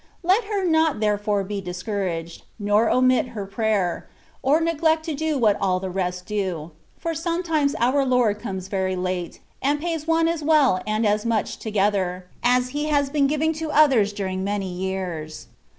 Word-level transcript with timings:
Let 0.23 0.45
her 0.45 0.65
not 0.65 0.99
therefore 0.99 1.43
be 1.43 1.61
discotu 1.61 2.09
aged, 2.11 2.41
nor 2.57 2.89
omit 2.89 3.27
her 3.37 3.45
prayer, 3.45 4.07
or 4.41 4.59
neglect 4.59 5.05
to 5.05 5.13
do 5.13 5.37
what 5.37 5.57
all 5.61 5.79
the 5.79 5.91
rest 5.91 6.25
do; 6.25 6.71
for 6.97 7.13
sometimes 7.13 7.75
our 7.77 8.03
Lord 8.03 8.39
comes 8.39 8.67
very 8.67 8.95
late, 8.95 9.41
and 9.61 9.79
pays 9.79 10.07
one 10.07 10.27
as 10.27 10.41
well 10.41 10.81
and 10.87 11.05
as 11.05 11.23
much 11.23 11.57
together, 11.57 12.25
as 12.41 12.69
He 12.69 12.85
has 12.85 13.11
been 13.11 13.27
giving 13.27 13.53
to 13.53 13.69
others 13.69 14.11
during 14.11 14.43
many 14.43 14.73
years. 14.73 15.49